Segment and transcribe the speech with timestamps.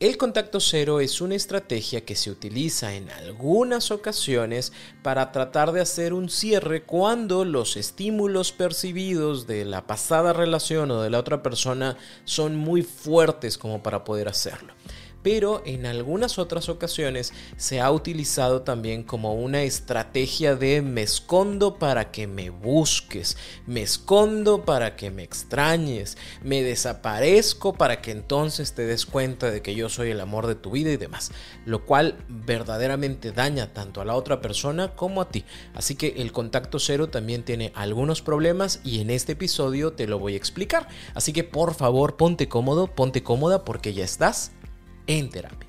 [0.00, 5.80] El contacto cero es una estrategia que se utiliza en algunas ocasiones para tratar de
[5.80, 11.42] hacer un cierre cuando los estímulos percibidos de la pasada relación o de la otra
[11.42, 14.72] persona son muy fuertes como para poder hacerlo
[15.22, 21.78] pero en algunas otras ocasiones se ha utilizado también como una estrategia de me escondo
[21.78, 23.36] para que me busques,
[23.66, 29.62] me escondo para que me extrañes, me desaparezco para que entonces te des cuenta de
[29.62, 31.30] que yo soy el amor de tu vida y demás,
[31.64, 35.44] lo cual verdaderamente daña tanto a la otra persona como a ti.
[35.74, 40.18] Así que el contacto cero también tiene algunos problemas y en este episodio te lo
[40.18, 40.88] voy a explicar.
[41.14, 44.52] Así que por favor ponte cómodo, ponte cómoda porque ya estás
[45.08, 45.67] en terapia.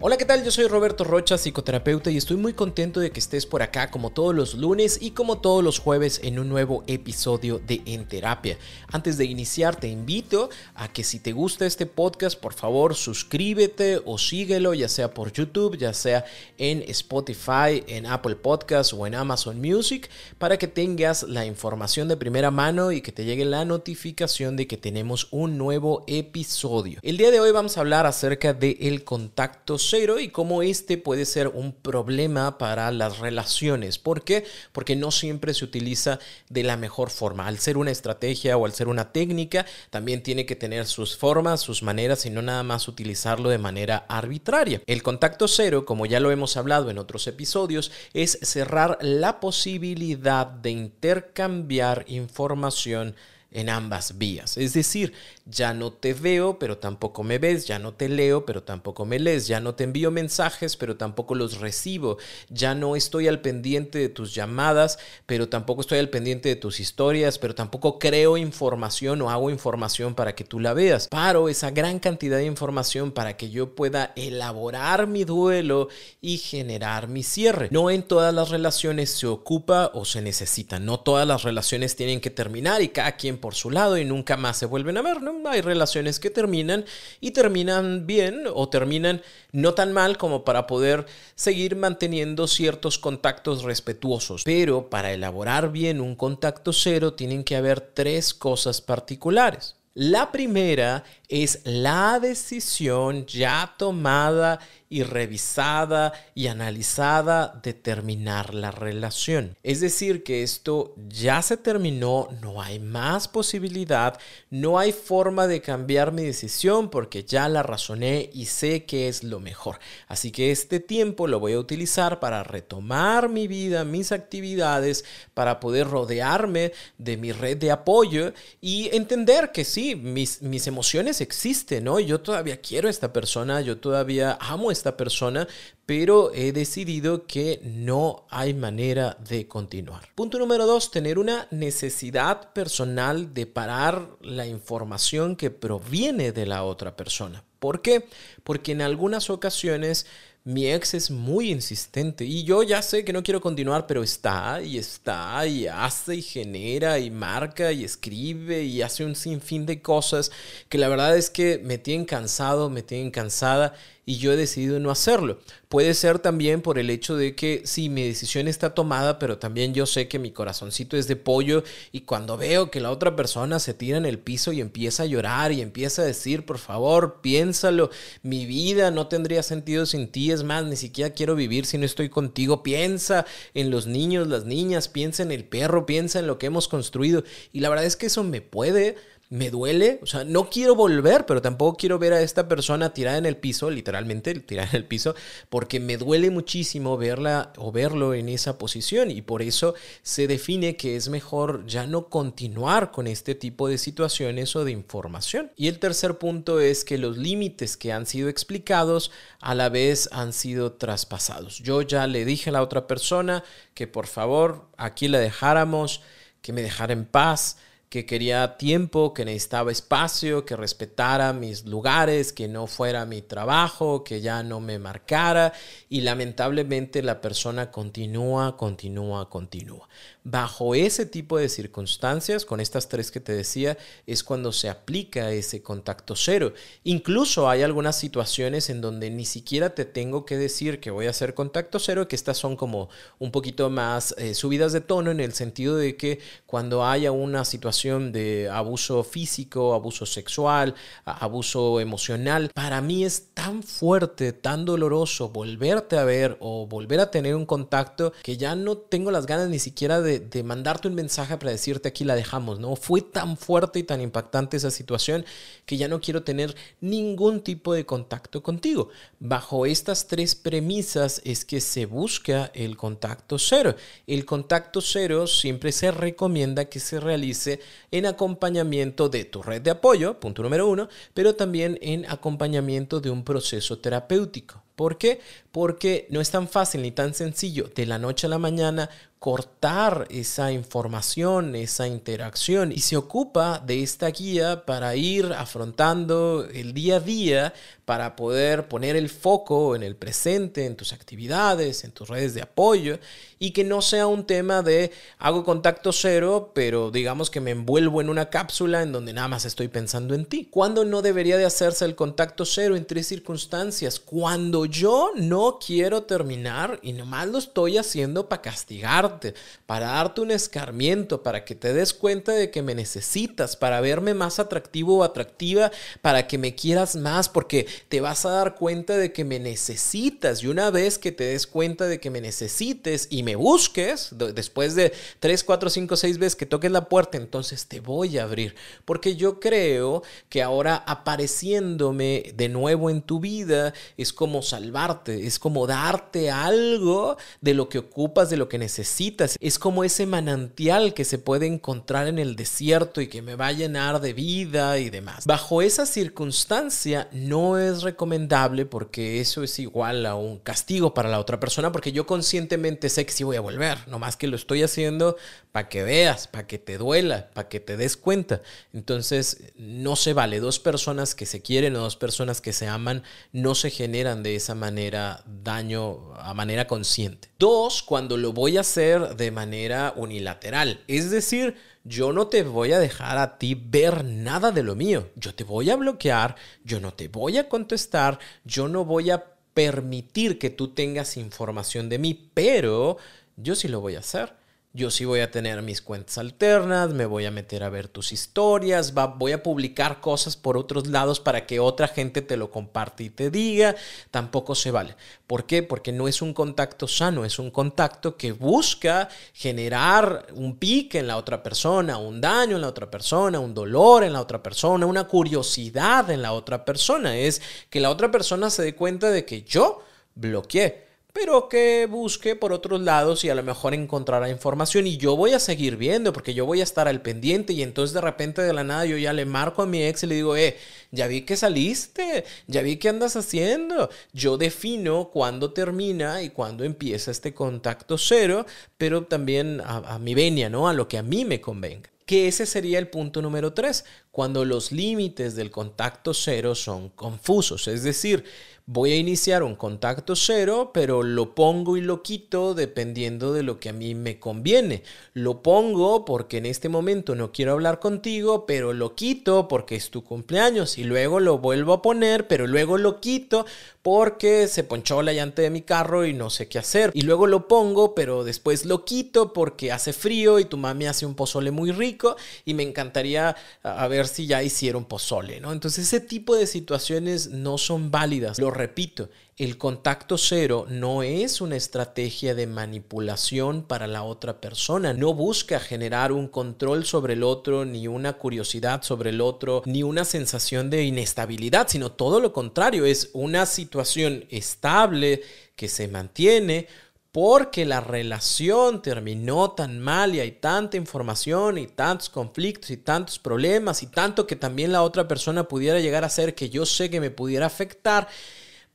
[0.00, 0.44] Hola, ¿qué tal?
[0.44, 4.10] Yo soy Roberto Rocha, psicoterapeuta, y estoy muy contento de que estés por acá como
[4.10, 8.58] todos los lunes y como todos los jueves en un nuevo episodio de En Terapia.
[8.92, 14.00] Antes de iniciar, te invito a que si te gusta este podcast, por favor suscríbete
[14.04, 16.24] o síguelo, ya sea por YouTube, ya sea
[16.58, 22.16] en Spotify, en Apple Podcasts o en Amazon Music, para que tengas la información de
[22.16, 27.00] primera mano y que te llegue la notificación de que tenemos un nuevo episodio.
[27.02, 31.48] El día de hoy vamos a hablar acerca del contacto y cómo este puede ser
[31.48, 33.98] un problema para las relaciones.
[33.98, 34.44] ¿Por qué?
[34.72, 36.18] Porque no siempre se utiliza
[36.50, 37.46] de la mejor forma.
[37.46, 41.60] Al ser una estrategia o al ser una técnica, también tiene que tener sus formas,
[41.60, 44.82] sus maneras y no nada más utilizarlo de manera arbitraria.
[44.86, 50.46] El contacto cero, como ya lo hemos hablado en otros episodios, es cerrar la posibilidad
[50.46, 53.16] de intercambiar información
[53.50, 54.58] en ambas vías.
[54.58, 55.12] Es decir,
[55.46, 59.18] ya no te veo, pero tampoco me ves, ya no te leo, pero tampoco me
[59.18, 62.18] lees, ya no te envío mensajes, pero tampoco los recibo,
[62.50, 66.80] ya no estoy al pendiente de tus llamadas, pero tampoco estoy al pendiente de tus
[66.80, 71.08] historias, pero tampoco creo información o hago información para que tú la veas.
[71.08, 75.88] Paro esa gran cantidad de información para que yo pueda elaborar mi duelo
[76.20, 77.68] y generar mi cierre.
[77.70, 82.20] No en todas las relaciones se ocupa o se necesita, no todas las relaciones tienen
[82.20, 85.22] que terminar y cada quien por su lado y nunca más se vuelven a ver,
[85.22, 85.48] ¿no?
[85.48, 86.84] hay relaciones que terminan
[87.20, 89.22] y terminan bien o terminan
[89.52, 94.44] no tan mal como para poder seguir manteniendo ciertos contactos respetuosos.
[94.44, 99.76] Pero para elaborar bien un contacto cero tienen que haber tres cosas particulares.
[99.94, 104.60] La primera es la decisión ya tomada
[104.90, 109.56] y revisada y analizada de terminar la relación.
[109.62, 114.18] Es decir, que esto ya se terminó, no hay más posibilidad,
[114.50, 119.24] no hay forma de cambiar mi decisión porque ya la razoné y sé que es
[119.24, 119.78] lo mejor.
[120.06, 125.60] Así que este tiempo lo voy a utilizar para retomar mi vida, mis actividades, para
[125.60, 131.84] poder rodearme de mi red de apoyo y entender que sí, mis, mis emociones existen,
[131.84, 132.00] ¿no?
[132.00, 135.46] Yo todavía quiero a esta persona, yo todavía amo a esta persona,
[135.86, 140.08] pero he decidido que no hay manera de continuar.
[140.14, 146.64] Punto número dos, tener una necesidad personal de parar la información que proviene de la
[146.64, 147.44] otra persona.
[147.58, 148.06] ¿Por qué?
[148.44, 150.06] Porque en algunas ocasiones
[150.48, 154.62] mi ex es muy insistente y yo ya sé que no quiero continuar, pero está
[154.62, 159.82] y está y hace y genera y marca y escribe y hace un sinfín de
[159.82, 160.30] cosas
[160.70, 163.74] que la verdad es que me tienen cansado, me tienen cansada
[164.08, 165.38] y yo he decidido no hacerlo.
[165.68, 169.74] Puede ser también por el hecho de que sí, mi decisión está tomada, pero también
[169.74, 171.62] yo sé que mi corazoncito es de pollo
[171.92, 175.06] y cuando veo que la otra persona se tira en el piso y empieza a
[175.06, 177.90] llorar y empieza a decir, por favor, piénsalo,
[178.22, 181.84] mi vida no tendría sentido sin ti, es más, ni siquiera quiero vivir si no
[181.84, 186.38] estoy contigo, piensa en los niños, las niñas, piensa en el perro, piensa en lo
[186.38, 188.96] que hemos construido y la verdad es que eso me puede
[189.30, 193.18] me duele, o sea, no quiero volver, pero tampoco quiero ver a esta persona tirada
[193.18, 195.14] en el piso, literalmente tirada en el piso,
[195.50, 200.76] porque me duele muchísimo verla o verlo en esa posición y por eso se define
[200.76, 205.52] que es mejor ya no continuar con este tipo de situaciones o de información.
[205.56, 209.10] Y el tercer punto es que los límites que han sido explicados
[209.40, 211.58] a la vez han sido traspasados.
[211.58, 213.44] Yo ya le dije a la otra persona
[213.74, 216.00] que por favor aquí la dejáramos,
[216.40, 222.34] que me dejara en paz, que quería tiempo, que necesitaba espacio, que respetara mis lugares,
[222.34, 225.54] que no fuera mi trabajo, que ya no me marcara
[225.88, 229.88] y lamentablemente la persona continúa, continúa, continúa.
[230.22, 235.30] Bajo ese tipo de circunstancias, con estas tres que te decía, es cuando se aplica
[235.30, 236.52] ese contacto cero.
[236.84, 241.10] Incluso hay algunas situaciones en donde ni siquiera te tengo que decir que voy a
[241.10, 245.20] hacer contacto cero, que estas son como un poquito más eh, subidas de tono en
[245.20, 252.50] el sentido de que cuando haya una situación de abuso físico, abuso sexual, abuso emocional,
[252.52, 257.46] para mí es tan fuerte, tan doloroso volverte a ver o volver a tener un
[257.46, 261.52] contacto que ya no tengo las ganas ni siquiera de de, mandarte un mensaje para
[261.52, 262.76] decirte aquí la dejamos, ¿no?
[262.76, 265.24] Fue tan fuerte y tan impactante esa situación
[265.66, 268.88] que ya no quiero tener ningún tipo de contacto contigo.
[269.20, 273.74] Bajo estas tres premisas es que se busca el contacto cero.
[274.06, 277.60] El contacto cero siempre se recomienda que se realice
[277.90, 283.10] en acompañamiento de tu red de apoyo, punto número uno, pero también en acompañamiento de
[283.10, 284.62] un proceso terapéutico.
[284.78, 285.20] ¿Por qué?
[285.50, 288.88] Porque no es tan fácil ni tan sencillo de la noche a la mañana
[289.18, 296.72] cortar esa información, esa interacción y se ocupa de esta guía para ir afrontando el
[296.72, 297.52] día a día,
[297.84, 302.42] para poder poner el foco en el presente, en tus actividades, en tus redes de
[302.42, 302.98] apoyo
[303.40, 308.00] y que no sea un tema de hago contacto cero, pero digamos que me envuelvo
[308.00, 310.46] en una cápsula en donde nada más estoy pensando en ti.
[310.48, 313.98] ¿Cuándo no debería de hacerse el contacto cero en tres circunstancias?
[313.98, 319.34] Cuando yo no quiero terminar y nomás lo estoy haciendo para castigarte,
[319.66, 324.14] para darte un escarmiento, para que te des cuenta de que me necesitas, para verme
[324.14, 325.70] más atractivo o atractiva,
[326.02, 330.42] para que me quieras más, porque te vas a dar cuenta de que me necesitas.
[330.42, 334.74] Y una vez que te des cuenta de que me necesites y me busques, después
[334.74, 338.54] de 3, 4, 5, 6 veces que toques la puerta, entonces te voy a abrir.
[338.84, 345.38] Porque yo creo que ahora apareciéndome de nuevo en tu vida es como salvarte, es
[345.38, 349.36] como darte algo de lo que ocupas, de lo que necesitas.
[349.40, 353.48] Es como ese manantial que se puede encontrar en el desierto y que me va
[353.48, 355.26] a llenar de vida y demás.
[355.26, 361.20] Bajo esa circunstancia no es recomendable porque eso es igual a un castigo para la
[361.20, 364.64] otra persona porque yo conscientemente sé que sí voy a volver, nomás que lo estoy
[364.64, 365.16] haciendo
[365.52, 368.42] para que veas, para que te duela, para que te des cuenta.
[368.72, 373.04] Entonces no se vale, dos personas que se quieren o dos personas que se aman
[373.32, 377.28] no se generan de esa manera daño a manera consciente.
[377.38, 382.72] Dos, cuando lo voy a hacer de manera unilateral, es decir, yo no te voy
[382.72, 385.08] a dejar a ti ver nada de lo mío.
[385.16, 389.24] Yo te voy a bloquear, yo no te voy a contestar, yo no voy a
[389.54, 392.98] permitir que tú tengas información de mí, pero
[393.36, 394.37] yo sí lo voy a hacer.
[394.78, 398.12] Yo sí voy a tener mis cuentas alternas, me voy a meter a ver tus
[398.12, 403.02] historias, voy a publicar cosas por otros lados para que otra gente te lo comparte
[403.02, 403.74] y te diga.
[404.12, 404.94] Tampoco se vale.
[405.26, 405.64] ¿Por qué?
[405.64, 411.08] Porque no es un contacto sano, es un contacto que busca generar un pique en
[411.08, 414.86] la otra persona, un daño en la otra persona, un dolor en la otra persona,
[414.86, 417.16] una curiosidad en la otra persona.
[417.16, 419.82] Es que la otra persona se dé cuenta de que yo
[420.14, 420.87] bloqueé
[421.20, 425.32] pero que busque por otros lados y a lo mejor encontrará información y yo voy
[425.32, 428.52] a seguir viendo porque yo voy a estar al pendiente y entonces de repente de
[428.52, 430.56] la nada yo ya le marco a mi ex y le digo, eh,
[430.92, 433.90] ya vi que saliste, ya vi que andas haciendo.
[434.12, 438.46] Yo defino cuándo termina y cuándo empieza este contacto cero,
[438.76, 440.68] pero también a, a mi venia, ¿no?
[440.68, 444.46] A lo que a mí me convenga que ese sería el punto número tres, cuando
[444.46, 447.68] los límites del contacto cero son confusos.
[447.68, 448.24] Es decir,
[448.70, 453.58] voy a iniciar un contacto cero, pero lo pongo y lo quito dependiendo de lo
[453.58, 454.82] que a mí me conviene.
[455.14, 459.88] Lo pongo porque en este momento no quiero hablar contigo, pero lo quito porque es
[459.88, 463.46] tu cumpleaños y luego lo vuelvo a poner, pero luego lo quito
[463.80, 466.90] porque se ponchó la llanta de mi carro y no sé qué hacer.
[466.92, 471.06] Y luego lo pongo, pero después lo quito porque hace frío y tu mami hace
[471.06, 475.52] un pozole muy rico y me encantaría a ver si ya hicieron pozole, ¿no?
[475.52, 481.56] Entonces ese tipo de situaciones no son válidas repito, el contacto cero no es una
[481.56, 484.92] estrategia de manipulación para la otra persona.
[484.92, 489.82] No busca generar un control sobre el otro, ni una curiosidad sobre el otro, ni
[489.82, 492.84] una sensación de inestabilidad, sino todo lo contrario.
[492.84, 495.22] Es una situación estable
[495.56, 496.66] que se mantiene
[497.12, 503.18] porque la relación terminó tan mal y hay tanta información y tantos conflictos y tantos
[503.18, 506.90] problemas y tanto que también la otra persona pudiera llegar a ser que yo sé
[506.90, 508.08] que me pudiera afectar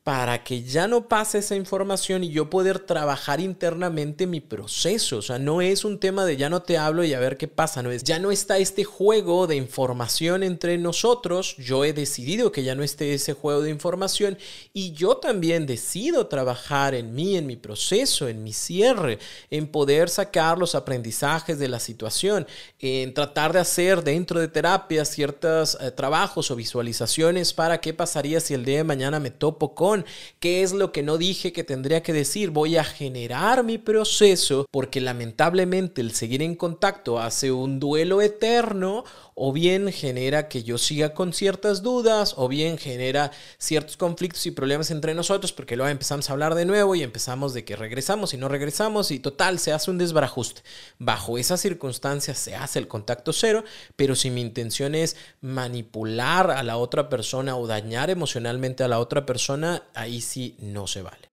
[0.03, 5.19] para que ya no pase esa información y yo poder trabajar internamente mi proceso.
[5.19, 7.47] O sea, no es un tema de ya no te hablo y a ver qué
[7.47, 12.51] pasa, no es ya no está este juego de información entre nosotros, yo he decidido
[12.51, 14.37] que ya no esté ese juego de información
[14.73, 19.19] y yo también decido trabajar en mí, en mi proceso, en mi cierre,
[19.49, 22.45] en poder sacar los aprendizajes de la situación,
[22.79, 28.41] en tratar de hacer dentro de terapia ciertos eh, trabajos o visualizaciones para qué pasaría
[28.41, 29.92] si el día de mañana me topo con
[30.39, 34.65] qué es lo que no dije que tendría que decir, voy a generar mi proceso
[34.71, 39.03] porque lamentablemente el seguir en contacto hace un duelo eterno
[39.35, 44.51] o bien genera que yo siga con ciertas dudas, o bien genera ciertos conflictos y
[44.51, 48.33] problemas entre nosotros, porque luego empezamos a hablar de nuevo y empezamos de que regresamos
[48.33, 50.61] y no regresamos, y total, se hace un desbarajuste.
[50.99, 53.63] Bajo esas circunstancias se hace el contacto cero,
[53.95, 58.99] pero si mi intención es manipular a la otra persona o dañar emocionalmente a la
[58.99, 61.32] otra persona, ahí sí no se vale.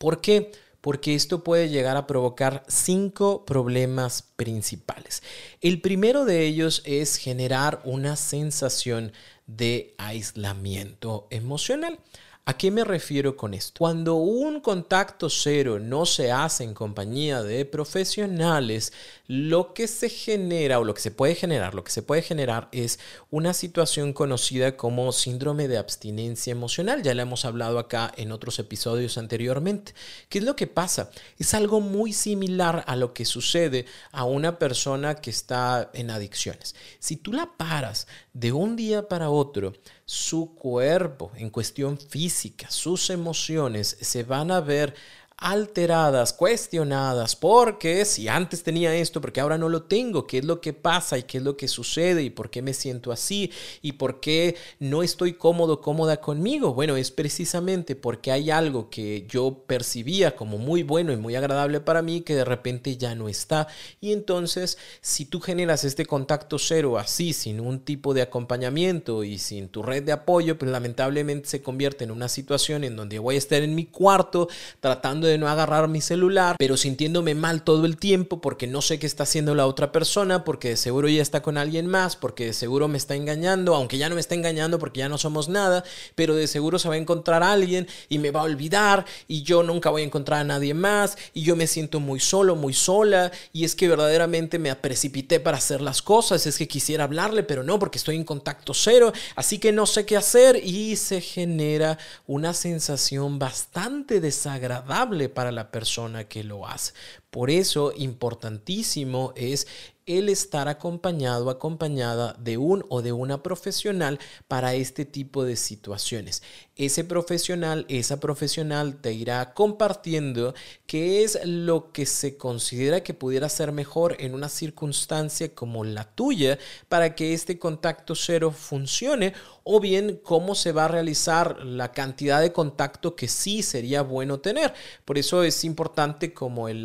[0.00, 0.50] ¿Por qué?
[0.80, 5.22] Porque esto puede llegar a provocar cinco problemas principales.
[5.60, 9.12] El primero de ellos es generar una sensación
[9.46, 11.98] de aislamiento emocional.
[12.46, 13.78] ¿A qué me refiero con esto?
[13.78, 18.92] Cuando un contacto cero no se hace en compañía de profesionales,
[19.26, 22.68] lo que se genera o lo que se puede generar, lo que se puede generar
[22.72, 22.98] es
[23.30, 27.02] una situación conocida como síndrome de abstinencia emocional.
[27.02, 29.94] Ya la hemos hablado acá en otros episodios anteriormente.
[30.28, 31.10] ¿Qué es lo que pasa?
[31.38, 36.74] Es algo muy similar a lo que sucede a una persona que está en adicciones.
[36.98, 39.74] Si tú la paras de un día para otro,
[40.06, 42.29] su cuerpo en cuestión física,
[42.68, 44.94] sus emociones se van a ver
[45.40, 50.60] alteradas, cuestionadas, porque si antes tenía esto, porque ahora no lo tengo, qué es lo
[50.60, 53.92] que pasa y qué es lo que sucede y por qué me siento así y
[53.92, 56.74] por qué no estoy cómodo, cómoda conmigo.
[56.74, 61.80] Bueno, es precisamente porque hay algo que yo percibía como muy bueno y muy agradable
[61.80, 63.66] para mí que de repente ya no está.
[63.98, 69.38] Y entonces, si tú generas este contacto cero así, sin un tipo de acompañamiento y
[69.38, 73.36] sin tu red de apoyo, pues lamentablemente se convierte en una situación en donde voy
[73.36, 74.48] a estar en mi cuarto
[74.80, 78.82] tratando de de no agarrar mi celular, pero sintiéndome mal todo el tiempo porque no
[78.82, 82.16] sé qué está haciendo la otra persona, porque de seguro ya está con alguien más,
[82.16, 85.18] porque de seguro me está engañando, aunque ya no me está engañando porque ya no
[85.18, 85.84] somos nada,
[86.14, 89.42] pero de seguro se va a encontrar a alguien y me va a olvidar y
[89.42, 92.74] yo nunca voy a encontrar a nadie más y yo me siento muy solo, muy
[92.74, 97.42] sola y es que verdaderamente me precipité para hacer las cosas, es que quisiera hablarle,
[97.42, 101.20] pero no porque estoy en contacto cero, así que no sé qué hacer y se
[101.20, 106.92] genera una sensación bastante desagradable para la persona que lo hace.
[107.30, 109.66] Por eso, importantísimo es
[110.06, 114.18] el estar acompañado, acompañada de un o de una profesional
[114.48, 116.42] para este tipo de situaciones.
[116.74, 120.54] Ese profesional, esa profesional te irá compartiendo
[120.86, 126.04] qué es lo que se considera que pudiera ser mejor en una circunstancia como la
[126.04, 126.58] tuya
[126.88, 132.40] para que este contacto cero funcione o bien cómo se va a realizar la cantidad
[132.40, 134.72] de contacto que sí sería bueno tener.
[135.04, 136.84] Por eso es importante como el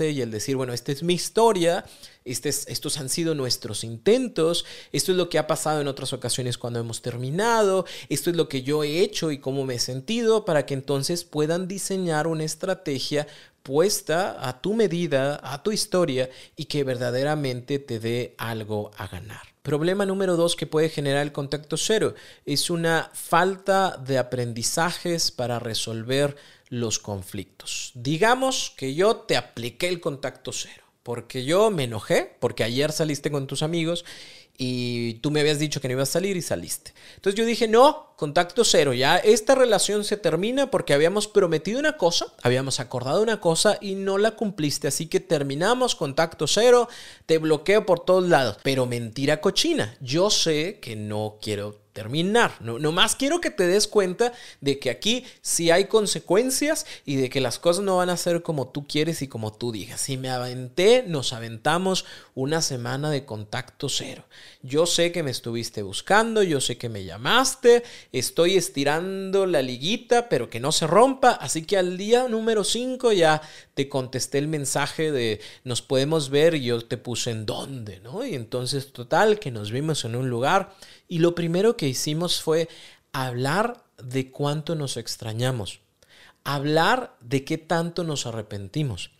[0.00, 1.84] y el decir, bueno, esta es mi historia,
[2.24, 6.80] estos han sido nuestros intentos, esto es lo que ha pasado en otras ocasiones cuando
[6.80, 10.66] hemos terminado, esto es lo que yo he hecho y cómo me he sentido para
[10.66, 13.28] que entonces puedan diseñar una estrategia
[13.62, 19.42] puesta a tu medida, a tu historia y que verdaderamente te dé algo a ganar.
[19.62, 25.60] Problema número dos que puede generar el contacto cero es una falta de aprendizajes para
[25.60, 26.34] resolver
[26.70, 27.92] los conflictos.
[27.94, 33.30] Digamos que yo te apliqué el contacto cero porque yo me enojé, porque ayer saliste
[33.30, 34.04] con tus amigos
[34.56, 36.92] y tú me habías dicho que no ibas a salir y saliste.
[37.16, 41.96] Entonces yo dije, no, contacto cero, ya esta relación se termina porque habíamos prometido una
[41.96, 46.86] cosa, habíamos acordado una cosa y no la cumpliste, así que terminamos contacto cero,
[47.24, 52.52] te bloqueo por todos lados, pero mentira cochina, yo sé que no quiero terminar.
[52.60, 57.30] No, más quiero que te des cuenta de que aquí sí hay consecuencias y de
[57.30, 60.00] que las cosas no van a ser como tú quieres y como tú digas.
[60.00, 64.24] Si me aventé, nos aventamos una semana de contacto cero.
[64.62, 70.28] Yo sé que me estuviste buscando, yo sé que me llamaste, estoy estirando la liguita,
[70.28, 71.30] pero que no se rompa.
[71.30, 73.40] Así que al día número 5 ya
[73.74, 78.24] te contesté el mensaje de nos podemos ver y yo te puse en dónde, ¿no?
[78.24, 80.74] Y entonces total que nos vimos en un lugar
[81.08, 82.68] y lo primero que hicimos fue
[83.12, 85.80] hablar de cuánto nos extrañamos,
[86.44, 89.10] hablar de qué tanto nos arrepentimos,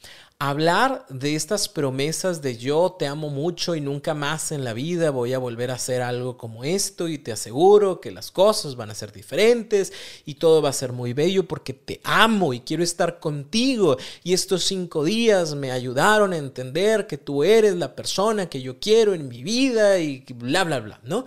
[0.41, 5.11] hablar de estas promesas de yo te amo mucho y nunca más en la vida
[5.11, 8.91] voy a volver a hacer algo como esto y te aseguro que las cosas van
[8.91, 9.93] a ser diferentes
[10.25, 14.33] y todo va a ser muy bello porque te amo y quiero estar contigo y
[14.33, 19.13] estos cinco días me ayudaron a entender que tú eres la persona que yo quiero
[19.13, 21.27] en mi vida y bla, bla, bla, ¿no?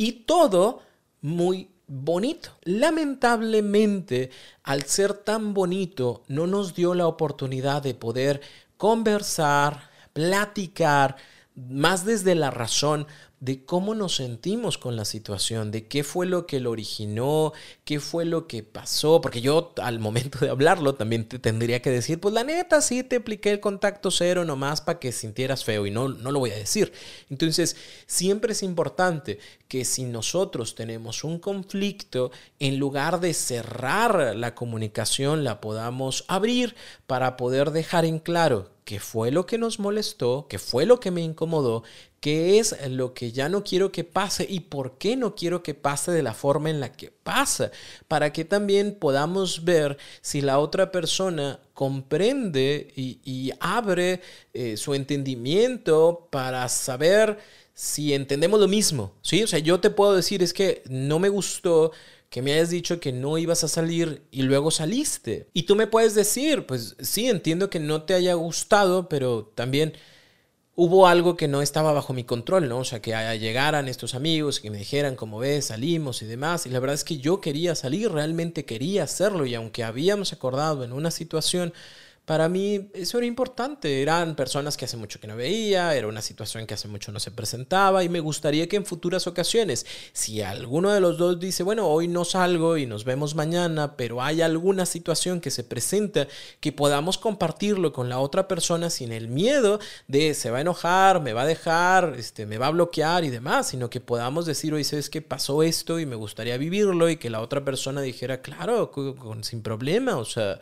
[0.00, 0.80] y todo
[1.22, 2.50] muy bonito.
[2.62, 4.30] Lamentablemente,
[4.62, 8.40] al ser tan bonito, no nos dio la oportunidad de poder
[8.76, 11.16] conversar, platicar,
[11.56, 13.08] más desde la razón,
[13.40, 17.54] de cómo nos sentimos con la situación, de qué fue lo que lo originó,
[17.84, 21.90] qué fue lo que pasó, porque yo al momento de hablarlo también te tendría que
[21.90, 25.86] decir, pues la neta sí te apliqué el contacto cero nomás para que sintieras feo
[25.86, 26.92] y no, no lo voy a decir.
[27.30, 34.54] Entonces, siempre es importante que si nosotros tenemos un conflicto, en lugar de cerrar la
[34.54, 40.46] comunicación, la podamos abrir para poder dejar en claro qué fue lo que nos molestó,
[40.48, 41.84] qué fue lo que me incomodó,
[42.18, 45.74] qué es lo que ya no quiero que pase y por qué no quiero que
[45.74, 47.70] pase de la forma en la que pasa,
[48.08, 54.22] para que también podamos ver si la otra persona comprende y, abre
[54.54, 57.38] eh, su entendimiento para saber
[57.72, 59.44] si entendemos lo mismo, ¿sí?
[59.44, 61.92] O sea, yo te puedo decir es que no me gustó
[62.30, 65.48] que me hayas dicho que no ibas a salir y luego saliste.
[65.52, 69.94] Y tú me puedes decir, pues sí, entiendo que no te haya gustado, pero también
[70.76, 72.78] hubo algo que no estaba bajo mi control, ¿no?
[72.78, 76.66] O sea, que llegaran estos amigos, que me dijeran, como ves, salimos y demás.
[76.66, 79.44] Y la verdad es que yo quería salir, realmente quería hacerlo.
[79.44, 81.74] Y aunque habíamos acordado en una situación
[82.24, 84.02] para mí eso era importante.
[84.02, 87.18] Eran personas que hace mucho que no veía, era una situación que hace mucho no
[87.18, 91.62] se presentaba y me gustaría que en futuras ocasiones, si alguno de los dos dice,
[91.62, 96.28] bueno, hoy no salgo y nos vemos mañana, pero hay alguna situación que se presenta,
[96.60, 101.20] que podamos compartirlo con la otra persona sin el miedo de se va a enojar,
[101.20, 104.72] me va a dejar, este, me va a bloquear y demás, sino que podamos decir,
[104.72, 107.08] oye, ¿sabes que pasó esto y me gustaría vivirlo?
[107.10, 108.92] Y que la otra persona dijera, claro,
[109.42, 110.60] sin problema, o sea...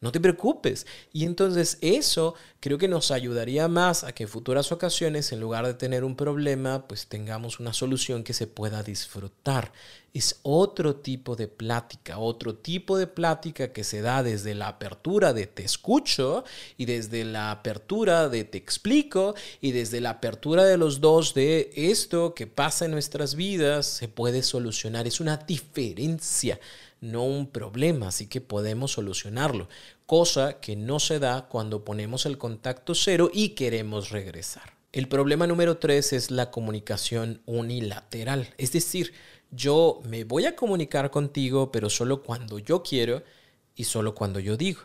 [0.00, 0.86] No te preocupes.
[1.12, 5.66] Y entonces eso creo que nos ayudaría más a que en futuras ocasiones, en lugar
[5.66, 9.72] de tener un problema, pues tengamos una solución que se pueda disfrutar.
[10.14, 15.32] Es otro tipo de plática, otro tipo de plática que se da desde la apertura
[15.32, 16.44] de te escucho
[16.76, 21.70] y desde la apertura de te explico y desde la apertura de los dos de
[21.74, 25.06] esto que pasa en nuestras vidas se puede solucionar.
[25.06, 26.58] Es una diferencia
[27.00, 29.68] no un problema, así que podemos solucionarlo,
[30.06, 34.74] cosa que no se da cuando ponemos el contacto cero y queremos regresar.
[34.90, 39.12] El problema número tres es la comunicación unilateral, es decir,
[39.50, 43.22] yo me voy a comunicar contigo, pero solo cuando yo quiero
[43.74, 44.82] y solo cuando yo digo.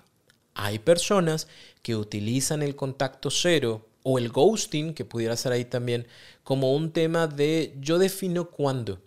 [0.54, 1.48] Hay personas
[1.82, 6.08] que utilizan el contacto cero o el ghosting, que pudiera ser ahí también,
[6.44, 9.00] como un tema de yo defino cuándo.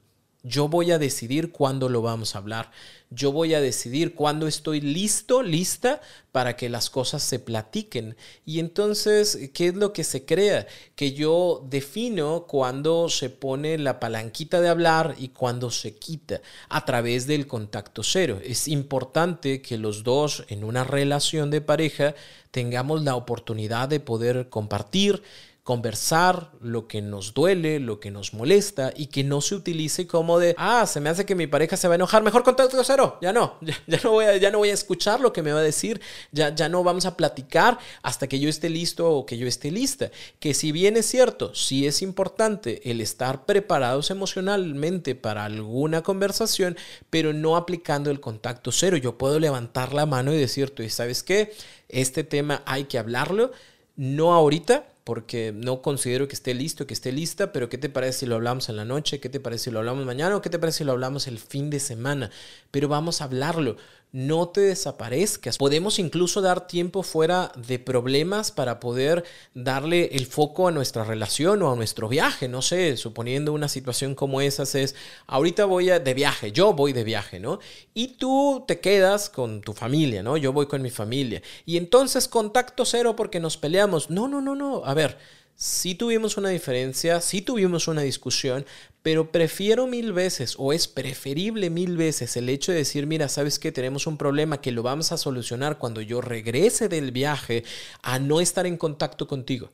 [0.49, 2.71] Yo voy a decidir cuándo lo vamos a hablar.
[3.11, 8.17] Yo voy a decidir cuándo estoy listo, lista para que las cosas se platiquen.
[8.45, 10.69] Y entonces, ¿qué es lo que se crea?
[10.95, 16.85] Que yo defino cuándo se pone la palanquita de hablar y cuándo se quita a
[16.85, 18.39] través del contacto cero.
[18.45, 22.15] Es importante que los dos en una relación de pareja
[22.53, 25.25] tengamos la oportunidad de poder compartir,
[25.67, 30.39] conversar lo que nos duele, lo que nos molesta y que no se utilice como
[30.39, 33.19] de, ah, se me hace que mi pareja se va a enojar, mejor contacto cero,
[33.21, 35.59] ya no, ya, no, voy a, ya no voy a escuchar lo que me va
[35.59, 36.01] a decir,
[36.31, 39.73] ya, ya no vamos a platicar hasta que yo esté listo o que yo esté
[39.73, 40.13] lista.
[40.39, 46.77] Que si bien es cierto, sí es importante el estar preparados emocionalmente para alguna conversación,
[47.11, 48.99] pero no aplicando el contacto cero.
[48.99, 51.53] Yo puedo levantar la mano y decir, tú sabes qué,
[51.89, 53.51] este tema hay que hablarlo,
[53.97, 58.19] no ahorita, porque no considero que esté listo, que esté lista, pero ¿qué te parece
[58.19, 59.21] si lo hablamos en la noche?
[59.21, 60.35] ¿Qué te parece si lo hablamos mañana?
[60.35, 62.33] ¿O qué te parece si lo hablamos el fin de semana?
[62.73, 63.77] Pero vamos a hablarlo
[64.17, 65.59] no te desaparezcas.
[65.59, 71.61] Podemos incluso dar tiempo fuera de problemas para poder darle el foco a nuestra relación
[71.61, 72.49] o a nuestro viaje.
[72.49, 74.95] No sé, suponiendo una situación como esa es,
[75.27, 77.59] ahorita voy de viaje, yo voy de viaje, ¿no?
[77.93, 80.39] Y tú te quedas con tu familia, ¿no?
[80.39, 81.43] Yo voy con mi familia.
[81.67, 84.09] Y entonces contacto cero porque nos peleamos.
[84.09, 84.83] No, no, no, no.
[84.87, 85.19] A ver
[85.57, 88.67] sí tuvimos una diferencia, sí tuvimos una discusión,
[89.03, 93.59] pero prefiero mil veces o es preferible mil veces el hecho de decir, mira, sabes
[93.59, 97.65] que tenemos un problema que lo vamos a solucionar cuando yo regrese del viaje
[98.03, 99.71] a no estar en contacto contigo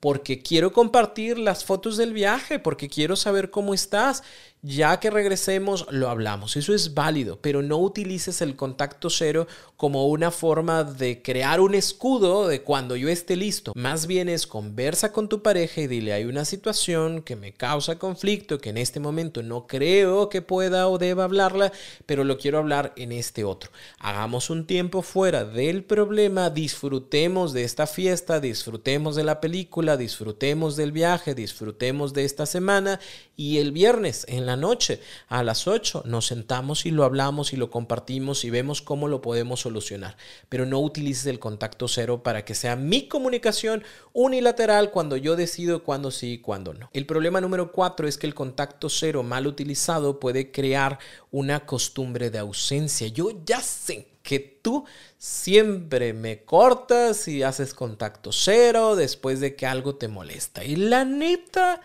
[0.00, 4.22] porque quiero compartir las fotos del viaje, porque quiero saber cómo estás
[4.66, 6.56] ya que regresemos, lo hablamos.
[6.56, 11.74] Eso es válido, pero no utilices el contacto cero como una forma de crear un
[11.74, 13.72] escudo de cuando yo esté listo.
[13.76, 17.98] Más bien es conversa con tu pareja y dile, hay una situación que me causa
[17.98, 21.70] conflicto, que en este momento no creo que pueda o deba hablarla,
[22.04, 23.70] pero lo quiero hablar en este otro.
[24.00, 30.74] Hagamos un tiempo fuera del problema, disfrutemos de esta fiesta, disfrutemos de la película, disfrutemos
[30.74, 32.98] del viaje, disfrutemos de esta semana
[33.36, 37.56] y el viernes en la noche a las 8 nos sentamos y lo hablamos y
[37.56, 40.16] lo compartimos y vemos cómo lo podemos solucionar.
[40.48, 45.82] Pero no utilices el contacto cero para que sea mi comunicación unilateral cuando yo decido
[45.82, 46.90] cuándo sí y cuándo no.
[46.92, 50.98] El problema número 4 es que el contacto cero mal utilizado puede crear
[51.30, 53.08] una costumbre de ausencia.
[53.08, 54.84] Yo ya sé que tú
[55.18, 60.64] siempre me cortas y haces contacto cero después de que algo te molesta.
[60.64, 61.80] Y la neta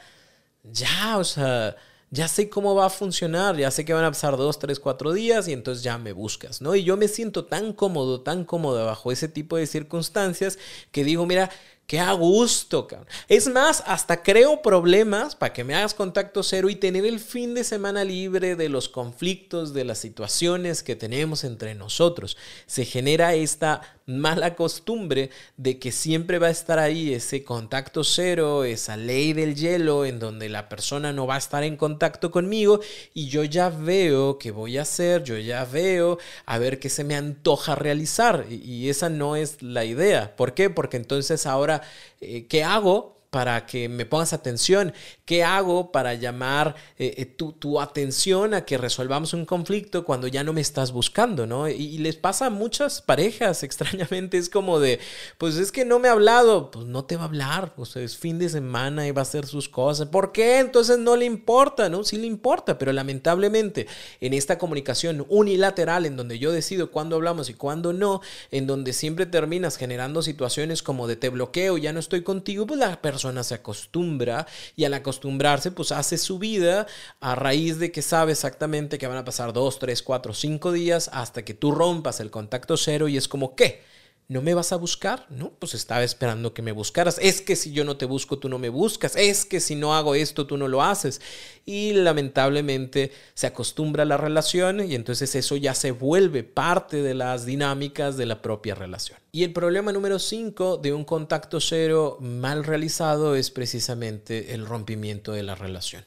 [0.63, 1.75] ya, o sea,
[2.11, 5.13] ya sé cómo va a funcionar, ya sé que van a pasar dos, tres, cuatro
[5.13, 6.75] días y entonces ya me buscas, ¿no?
[6.75, 10.59] Y yo me siento tan cómodo, tan cómodo bajo ese tipo de circunstancias
[10.91, 11.49] que digo, mira,
[11.91, 13.05] Qué a gusto, cabrón.
[13.27, 17.53] Es más, hasta creo problemas para que me hagas contacto cero y tener el fin
[17.53, 22.37] de semana libre de los conflictos, de las situaciones que tenemos entre nosotros.
[22.65, 28.63] Se genera esta mala costumbre de que siempre va a estar ahí ese contacto cero,
[28.63, 32.79] esa ley del hielo en donde la persona no va a estar en contacto conmigo
[33.13, 37.03] y yo ya veo qué voy a hacer, yo ya veo a ver qué se
[37.03, 40.35] me antoja realizar y, esa no es la idea.
[40.35, 40.69] ¿Por qué?
[40.69, 41.80] Porque entonces ahora,
[42.19, 43.20] eh, ¿qué hago?
[43.31, 44.93] Para que me pongas atención?
[45.25, 50.43] ¿Qué hago para llamar eh, eh, tu, atención a que resolvamos un conflicto cuando ya
[50.43, 51.69] no me estás buscando, ¿no?
[51.69, 54.99] Y, les pasa a muchas parejas, extrañamente, es como de,
[55.37, 58.17] pues es que no me ha hablado, pues no te va a hablar, sea, es
[58.17, 60.09] fin de semana y va a hacer sus cosas.
[60.09, 60.59] ¿Por qué?
[60.59, 62.03] Entonces no le importa, ¿no?
[62.03, 63.87] Sí le importa, pero lamentablemente
[64.19, 68.19] en esta comunicación unilateral en donde yo decido cuándo hablamos y cuándo no,
[68.51, 72.79] en donde siempre terminas generando situaciones como de te bloqueo, ya no estoy contigo, pues
[72.79, 76.87] la persona se acostumbra y al acostumbrarse pues hace su vida
[77.19, 81.09] a raíz de que sabe exactamente que van a pasar dos, tres, cuatro, cinco días
[81.13, 83.90] hasta que tú rompas el contacto cero y es como, ¿qué?
[84.31, 85.25] ¿No me vas a buscar?
[85.29, 87.19] No, pues estaba esperando que me buscaras.
[87.21, 89.17] Es que si yo no te busco, tú no me buscas.
[89.17, 91.19] Es que si no hago esto, tú no lo haces.
[91.65, 97.13] Y lamentablemente se acostumbra a la relación y entonces eso ya se vuelve parte de
[97.13, 99.19] las dinámicas de la propia relación.
[99.33, 105.33] Y el problema número 5 de un contacto cero mal realizado es precisamente el rompimiento
[105.33, 106.05] de la relación.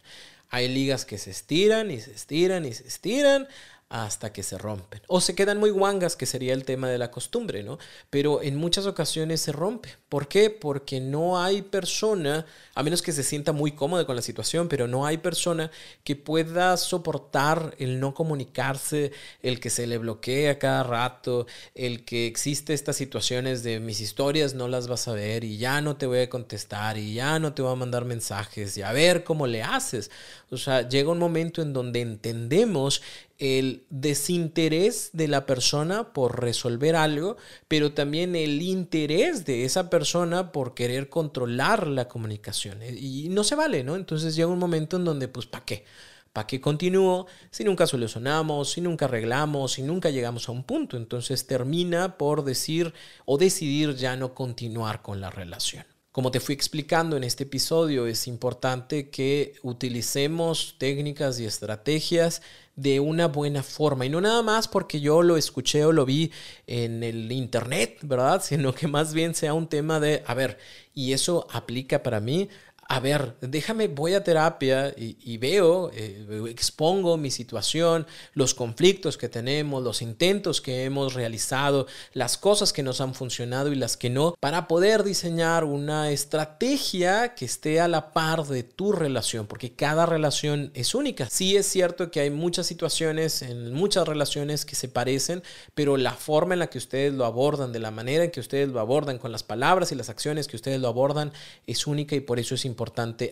[0.49, 3.49] Hay ligas que se estiran y se estiran y se estiran
[3.95, 5.01] hasta que se rompen.
[5.07, 7.79] O se quedan muy guangas, que sería el tema de la costumbre, ¿no?
[8.11, 9.91] Pero en muchas ocasiones se rompe.
[10.09, 10.51] ¿Por qué?
[10.51, 14.89] Porque no hay persona, a menos que se sienta muy cómoda con la situación, pero
[14.89, 15.71] no hay persona
[16.03, 22.27] que pueda soportar el no comunicarse, el que se le bloquea cada rato, el que
[22.27, 26.07] existe estas situaciones de mis historias no las vas a ver y ya no te
[26.07, 29.47] voy a contestar y ya no te voy a mandar mensajes y a ver cómo
[29.47, 30.11] le haces.
[30.51, 33.03] O sea, llega un momento en donde entendemos
[33.39, 37.37] el desinterés de la persona por resolver algo,
[37.69, 42.83] pero también el interés de esa persona por querer controlar la comunicación.
[42.83, 43.97] Y no se vale, ¿no?
[43.97, 45.85] Entonces llega un momento en donde, pues, ¿para qué?
[46.33, 50.97] ¿Para qué continúo si nunca solucionamos, si nunca arreglamos, si nunca llegamos a un punto?
[50.97, 52.93] Entonces termina por decir
[53.25, 55.94] o decidir ya no continuar con la relación.
[56.15, 62.41] Como te fui explicando en este episodio, es importante que utilicemos técnicas y estrategias
[62.77, 66.31] de una buena forma y no nada más porque yo lo escuché o lo vi
[66.69, 68.41] en el internet, ¿verdad?
[68.45, 70.57] Sino que más bien sea un tema de, a ver,
[70.95, 72.49] y eso aplica para mí,
[72.95, 79.29] a ver, déjame, voy a terapia y, veo, eh, expongo mi situación, los conflictos que
[79.29, 84.11] tenemos, los intentos que hemos realizado, las cosas que nos han funcionado y las que
[84.11, 89.73] no, para poder diseñar una estrategia que esté a la par de tu relación, porque
[89.73, 91.29] cada relación es única.
[91.29, 95.43] Sí es cierto que hay muchas situaciones en muchas relaciones que se parecen,
[95.75, 98.69] pero la forma en la que ustedes lo abordan, de la manera en que ustedes
[98.69, 101.33] lo abordan, con las palabras y las acciones que ustedes lo abordan,
[101.67, 102.84] es única y por eso es importante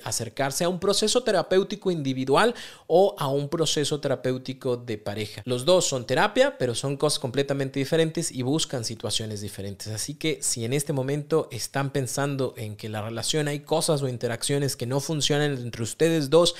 [0.04, 2.54] acercarse a un proceso terapéutico individual
[2.86, 5.42] o a un proceso terapéutico de pareja.
[5.44, 9.88] Los dos son terapia, pero son cosas completamente diferentes y buscan situaciones diferentes.
[9.88, 14.08] Así que si en este momento están pensando en que la relación hay cosas o
[14.08, 16.54] interacciones que no funcionan entre ustedes dos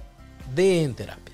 [0.55, 1.34] de En Terapia.